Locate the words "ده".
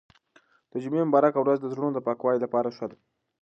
2.91-2.97